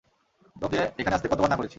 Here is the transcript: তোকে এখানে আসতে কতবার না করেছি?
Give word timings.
তোকে 0.55 0.79
এখানে 0.99 1.15
আসতে 1.15 1.27
কতবার 1.27 1.49
না 1.49 1.57
করেছি? 1.57 1.69